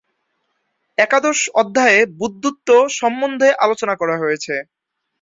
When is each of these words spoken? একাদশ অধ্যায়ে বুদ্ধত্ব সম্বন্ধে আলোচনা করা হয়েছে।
একাদশ 0.97 1.39
অধ্যায়ে 1.55 1.99
বুদ্ধত্ব 2.19 2.69
সম্বন্ধে 2.99 3.49
আলোচনা 3.65 3.93
করা 4.01 4.15
হয়েছে। 4.17 4.53